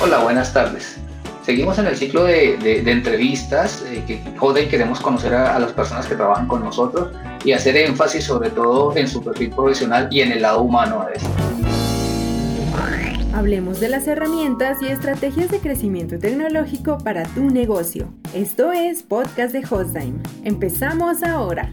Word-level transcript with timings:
Hola, 0.00 0.18
buenas 0.18 0.52
tardes. 0.52 0.96
Seguimos 1.42 1.76
en 1.80 1.88
el 1.88 1.96
ciclo 1.96 2.22
de, 2.22 2.54
entrevistas 2.86 3.82
eh, 3.88 4.04
que 4.06 4.22
joder 4.36 4.64
y 4.64 4.68
queremos 4.68 5.00
conocer 5.00 5.34
a, 5.34 5.58
las 5.58 5.72
personas 5.72 6.06
que 6.06 6.14
trabajan 6.14 6.46
con 6.46 6.62
nosotros 6.62 7.10
y 7.44 7.50
hacer 7.50 7.76
énfasis 7.76 8.22
sobre 8.22 8.50
todo 8.50 8.96
en 8.96 9.08
su 9.08 9.24
perfil 9.24 9.50
profesional 9.50 10.06
y 10.12 10.20
en 10.20 10.30
el 10.30 10.42
lado 10.42 10.60
humano 10.60 11.04
de 11.04 11.16
esto. 11.16 11.28
Hablemos 13.34 13.80
de 13.80 13.88
las 13.88 14.06
herramientas 14.06 14.80
y 14.82 14.86
estrategias 14.86 15.50
de 15.50 15.58
crecimiento 15.58 16.16
tecnológico 16.20 16.98
para 16.98 17.24
tu 17.24 17.50
negocio. 17.50 18.08
Esto 18.34 18.70
es 18.70 19.02
Podcast 19.02 19.52
de 19.52 19.66
Hostime. 19.68 20.20
Empezamos 20.44 21.24
ahora. 21.24 21.72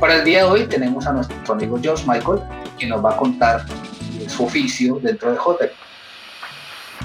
Para 0.00 0.16
el 0.16 0.24
día 0.24 0.44
de 0.44 0.50
hoy 0.50 0.66
tenemos 0.66 1.06
a 1.06 1.12
nuestro 1.12 1.54
amigo 1.54 1.78
Josh 1.82 2.04
Michael, 2.08 2.40
que 2.76 2.88
nos 2.88 3.04
va 3.04 3.12
a 3.12 3.16
contar 3.16 3.64
su 4.34 4.44
oficio 4.44 4.98
dentro 5.00 5.30
de 5.32 5.38
Hotel. 5.38 5.70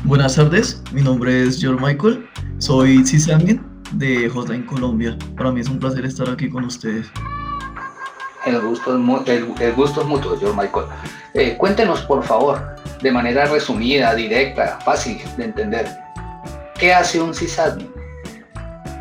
Buenas 0.03 0.35
tardes, 0.35 0.81
mi 0.91 1.01
nombre 1.01 1.43
es 1.43 1.59
George 1.59 1.85
Michael, 1.85 2.27
soy 2.57 3.05
sysadmin 3.05 3.61
de 3.93 4.29
Hotline 4.29 4.65
Colombia. 4.65 5.17
Para 5.37 5.51
mí 5.51 5.59
es 5.59 5.69
un 5.69 5.77
placer 5.77 6.05
estar 6.05 6.29
aquí 6.29 6.49
con 6.49 6.63
ustedes. 6.63 7.07
El 8.45 8.59
gusto 8.61 8.97
es, 8.97 9.27
el, 9.61 9.73
gusto 9.73 10.01
es 10.01 10.07
mutuo, 10.07 10.37
George 10.39 10.59
Michael. 10.59 10.85
Eh, 11.33 11.55
cuéntenos, 11.57 12.01
por 12.01 12.23
favor, 12.23 12.59
de 13.01 13.11
manera 13.11 13.45
resumida, 13.45 14.15
directa, 14.15 14.79
fácil 14.83 15.19
de 15.37 15.45
entender, 15.45 15.87
¿qué 16.79 16.93
hace 16.93 17.21
un 17.21 17.33
sysadmin? 17.33 17.91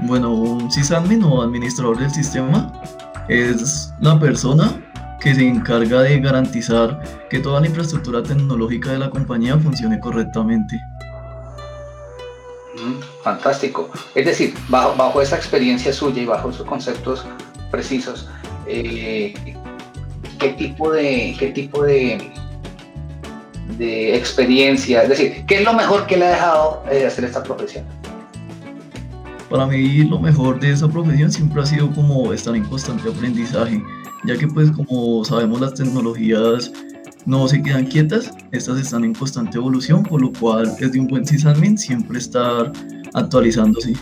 Bueno, 0.03 0.35
un 0.35 0.71
sysadmin 0.71 1.23
o 1.23 1.43
administrador 1.43 1.99
del 1.99 2.11
sistema 2.11 2.73
es 3.29 3.91
la 4.01 4.19
persona 4.19 4.88
que 5.21 5.35
se 5.35 5.47
encarga 5.47 6.03
de 6.03 6.21
garantizar 6.21 7.03
que 7.29 7.41
toda 7.41 7.61
la 7.61 7.67
infraestructura 7.67 8.23
tecnológica 8.23 8.93
de 8.93 8.99
la 8.99 9.11
compañía 9.11 9.59
funcione 9.59 9.99
correctamente. 9.99 10.81
Mm, 12.75 13.01
fantástico. 13.23 13.91
Es 14.15 14.27
decir, 14.27 14.55
bajo, 14.69 14.95
bajo 14.97 15.21
esa 15.21 15.37
experiencia 15.37 15.93
suya 15.93 16.23
y 16.23 16.27
bajo 16.27 16.51
esos 16.51 16.67
conceptos 16.67 17.27
precisos, 17.71 18.29
eh, 18.67 19.35
¿qué 20.39 20.51
tipo 20.51 20.93
de, 20.93 21.35
qué 21.39 21.49
tipo 21.49 21.83
de, 21.83 22.31
de 23.77 24.17
experiencia, 24.17 25.03
es 25.03 25.09
decir, 25.09 25.45
qué 25.47 25.57
es 25.57 25.65
lo 25.65 25.73
mejor 25.73 26.07
que 26.07 26.17
le 26.17 26.27
ha 26.27 26.31
dejado 26.31 26.85
eh, 26.91 27.07
hacer 27.07 27.25
esta 27.25 27.43
profesión? 27.43 27.85
Para 29.51 29.67
mí 29.67 30.05
lo 30.05 30.21
mejor 30.21 30.61
de 30.61 30.73
esa 30.73 30.89
profesión 30.89 31.33
siempre 31.33 31.63
ha 31.63 31.67
sido 31.67 31.91
como 31.93 32.33
estar 32.33 32.55
en 32.55 32.65
constante 32.65 33.09
aprendizaje 33.09 33.83
ya 34.25 34.37
que 34.37 34.47
pues 34.47 34.71
como 34.71 35.25
sabemos 35.25 35.61
las 35.61 35.75
tecnologías 35.75 36.73
no 37.27 37.47
se 37.47 37.63
quedan 37.63 37.87
quietas, 37.87 38.31
estas 38.53 38.81
están 38.81 39.05
en 39.05 39.15
constante 39.15 39.59
evolución, 39.59 40.03
por 40.03 40.23
lo 40.23 40.33
cual 40.33 40.75
es 40.81 40.93
de 40.93 41.01
un 41.01 41.07
buen 41.07 41.27
sysadmin 41.27 41.77
siempre 41.77 42.19
estar 42.19 42.73
actualizándose. 43.15 43.93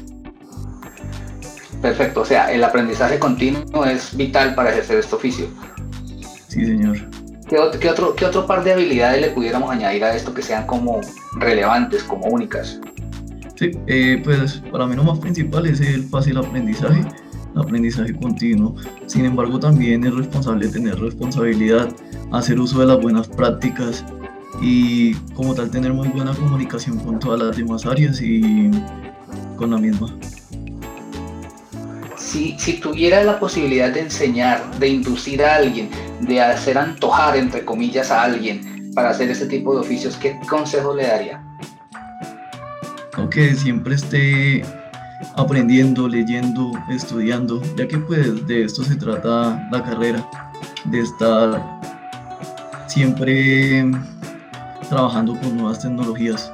Perfecto, 1.82 2.20
o 2.20 2.24
sea, 2.24 2.52
el 2.52 2.62
aprendizaje 2.62 3.18
continuo 3.18 3.84
es 3.84 4.16
vital 4.16 4.54
para 4.54 4.70
ejercer 4.70 4.98
este 4.98 5.14
oficio. 5.14 5.46
Sí, 6.48 6.64
señor. 6.64 6.98
¿Qué 7.48 7.58
otro, 7.58 8.14
qué 8.16 8.24
otro, 8.24 8.46
par 8.46 8.64
de 8.64 8.72
habilidades 8.72 9.20
le 9.20 9.30
pudiéramos 9.30 9.70
añadir 9.70 10.02
a 10.02 10.14
esto 10.14 10.34
que 10.34 10.42
sean 10.42 10.66
como 10.66 11.00
relevantes, 11.38 12.02
como 12.02 12.26
únicas? 12.26 12.80
Sí, 13.54 13.70
eh, 13.86 14.20
pues 14.24 14.62
para 14.70 14.86
mí 14.86 14.96
lo 14.96 15.04
más 15.04 15.18
principal 15.18 15.66
es 15.66 15.80
el 15.80 16.04
fácil 16.04 16.38
aprendizaje 16.38 17.04
aprendizaje 17.56 18.14
continuo. 18.14 18.76
Sin 19.06 19.24
embargo, 19.24 19.58
también 19.58 20.04
es 20.04 20.14
responsable 20.14 20.68
tener 20.68 20.98
responsabilidad, 20.98 21.88
hacer 22.32 22.60
uso 22.60 22.80
de 22.80 22.86
las 22.86 23.00
buenas 23.00 23.28
prácticas 23.28 24.04
y 24.60 25.14
como 25.34 25.54
tal 25.54 25.70
tener 25.70 25.92
muy 25.92 26.08
buena 26.08 26.34
comunicación 26.34 26.98
con 26.98 27.18
todas 27.18 27.40
las 27.40 27.56
demás 27.56 27.84
áreas 27.86 28.20
y 28.20 28.70
con 29.56 29.70
la 29.70 29.78
misma. 29.78 30.14
Si, 32.16 32.56
si 32.58 32.74
tuviera 32.80 33.22
la 33.22 33.38
posibilidad 33.38 33.92
de 33.92 34.00
enseñar, 34.00 34.78
de 34.78 34.88
inducir 34.88 35.42
a 35.42 35.56
alguien, 35.56 35.88
de 36.20 36.40
hacer 36.40 36.76
antojar, 36.76 37.36
entre 37.36 37.64
comillas, 37.64 38.10
a 38.10 38.22
alguien 38.22 38.92
para 38.94 39.10
hacer 39.10 39.30
este 39.30 39.46
tipo 39.46 39.74
de 39.74 39.80
oficios, 39.80 40.16
¿qué 40.16 40.38
consejo 40.48 40.94
le 40.94 41.06
daría? 41.06 41.42
Que 43.30 43.54
siempre 43.54 43.94
esté 43.94 44.64
aprendiendo, 45.36 46.08
leyendo, 46.08 46.72
estudiando, 46.88 47.60
ya 47.76 47.86
que 47.86 47.98
pues 47.98 48.46
de 48.46 48.64
esto 48.64 48.82
se 48.84 48.96
trata 48.96 49.68
la 49.70 49.82
carrera, 49.82 50.28
de 50.84 51.00
estar 51.00 51.62
siempre 52.86 53.84
trabajando 54.88 55.38
con 55.40 55.56
nuevas 55.56 55.80
tecnologías. 55.80 56.52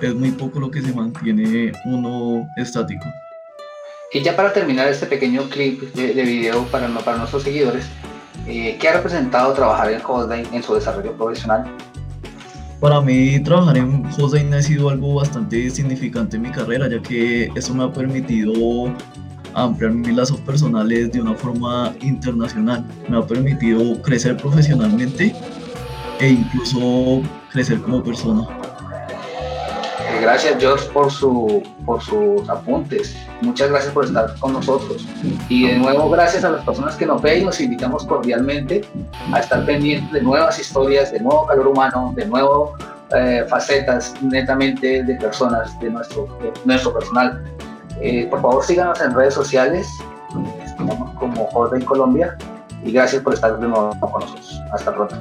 Es 0.00 0.14
muy 0.14 0.30
poco 0.30 0.60
lo 0.60 0.70
que 0.70 0.80
se 0.80 0.92
mantiene 0.92 1.72
uno 1.84 2.48
estático. 2.56 3.06
Y 4.12 4.22
ya 4.22 4.34
para 4.34 4.52
terminar 4.52 4.88
este 4.88 5.06
pequeño 5.06 5.42
clip 5.50 5.82
de, 5.94 6.22
video 6.22 6.64
para, 6.66 6.88
para 7.00 7.18
nuestros 7.18 7.42
seguidores, 7.42 7.86
eh, 8.46 8.78
¿qué 8.80 8.88
ha 8.88 8.94
representado 8.94 9.52
trabajar 9.52 9.92
en 9.92 10.00
Hotline 10.00 10.48
en 10.52 10.62
su 10.62 10.74
desarrollo 10.74 11.12
profesional? 11.12 11.70
Para 12.80 13.00
mí 13.00 13.40
trabajar 13.40 13.76
en 13.76 14.04
Hotline 14.12 14.54
ha 14.54 14.62
sido 14.62 14.88
algo 14.88 15.14
bastante 15.14 15.68
significante 15.68 16.36
en 16.36 16.42
mi 16.42 16.50
carrera, 16.50 16.88
ya 16.88 17.02
que 17.02 17.50
eso 17.56 17.74
me 17.74 17.82
ha 17.82 17.92
permitido 17.92 18.94
ampliar 19.52 19.92
mis 19.92 20.14
lazos 20.14 20.40
personales 20.40 21.10
de 21.10 21.20
una 21.20 21.34
forma 21.34 21.92
internacional. 22.00 22.84
Me 23.08 23.16
ha 23.18 23.26
permitido 23.26 24.00
crecer 24.02 24.36
profesionalmente 24.36 25.34
e 26.20 26.28
incluso 26.28 27.22
crecer 27.50 27.80
como 27.80 28.00
persona. 28.02 28.46
Gracias 30.20 30.56
George 30.58 30.88
por, 30.92 31.10
su, 31.10 31.62
por 31.86 32.00
sus 32.02 32.48
apuntes. 32.48 33.16
Muchas 33.40 33.70
gracias 33.70 33.92
por 33.92 34.04
estar 34.04 34.34
con 34.38 34.52
nosotros. 34.52 35.06
Y 35.48 35.68
de 35.68 35.78
nuevo 35.78 36.10
gracias 36.10 36.44
a 36.44 36.50
las 36.50 36.64
personas 36.64 36.96
que 36.96 37.06
nos 37.06 37.22
ven 37.22 37.42
y 37.42 37.44
nos 37.44 37.60
invitamos 37.60 38.04
cordialmente 38.04 38.84
a 39.32 39.40
estar 39.40 39.64
pendientes 39.64 40.12
de 40.12 40.22
nuevas 40.22 40.58
historias, 40.58 41.12
de 41.12 41.20
nuevo 41.20 41.46
calor 41.46 41.68
humano, 41.68 42.12
de 42.16 42.26
nuevo 42.26 42.74
eh, 43.14 43.44
facetas 43.48 44.14
netamente 44.22 45.02
de 45.02 45.14
personas, 45.14 45.78
de 45.80 45.90
nuestro, 45.90 46.28
nuestro 46.64 46.92
personal. 46.92 47.42
Eh, 48.00 48.26
por 48.30 48.40
favor 48.42 48.64
síganos 48.64 49.00
en 49.00 49.14
redes 49.14 49.34
sociales, 49.34 49.88
estamos 50.64 51.14
como 51.14 51.46
Jordan 51.46 51.82
Colombia 51.82 52.36
y 52.84 52.92
gracias 52.92 53.22
por 53.22 53.34
estar 53.34 53.58
de 53.58 53.66
nuevo 53.66 53.90
con 54.00 54.20
nosotros. 54.20 54.60
Hasta 54.72 54.94
pronto. 54.94 55.16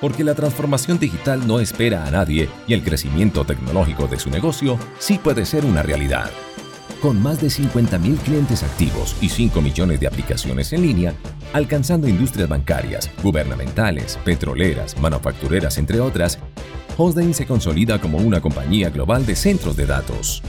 Porque 0.00 0.24
la 0.24 0.34
transformación 0.34 0.98
digital 0.98 1.46
no 1.46 1.60
espera 1.60 2.04
a 2.04 2.10
nadie 2.10 2.48
y 2.66 2.74
el 2.74 2.82
crecimiento 2.82 3.44
tecnológico 3.44 4.06
de 4.06 4.18
su 4.18 4.30
negocio 4.30 4.78
sí 4.98 5.18
puede 5.18 5.44
ser 5.44 5.64
una 5.64 5.82
realidad. 5.82 6.30
Con 7.02 7.22
más 7.22 7.40
de 7.40 7.48
50.000 7.48 8.18
clientes 8.18 8.62
activos 8.62 9.16
y 9.20 9.28
5 9.28 9.60
millones 9.60 10.00
de 10.00 10.08
aplicaciones 10.08 10.72
en 10.72 10.82
línea, 10.82 11.14
alcanzando 11.52 12.08
industrias 12.08 12.48
bancarias, 12.48 13.08
gubernamentales, 13.22 14.18
petroleras, 14.24 14.98
manufactureras, 14.98 15.78
entre 15.78 16.00
otras, 16.00 16.38
Hosden 16.96 17.32
se 17.34 17.46
consolida 17.46 18.00
como 18.00 18.18
una 18.18 18.40
compañía 18.40 18.90
global 18.90 19.24
de 19.24 19.36
centros 19.36 19.76
de 19.76 19.86
datos. 19.86 20.42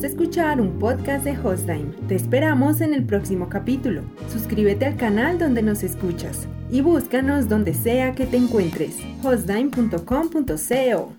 De 0.00 0.08
escuchar 0.08 0.60
un 0.60 0.78
podcast 0.78 1.24
de 1.24 1.38
Hostime. 1.38 1.92
Te 2.08 2.14
esperamos 2.14 2.80
en 2.80 2.94
el 2.94 3.04
próximo 3.04 3.48
capítulo. 3.48 4.02
Suscríbete 4.32 4.86
al 4.86 4.96
canal 4.96 5.38
donde 5.38 5.62
nos 5.62 5.82
escuchas 5.82 6.48
y 6.70 6.80
búscanos 6.80 7.48
donde 7.48 7.74
sea 7.74 8.14
que 8.14 8.26
te 8.26 8.38
encuentres. 8.38 8.96
hostime.com.co 9.22 11.12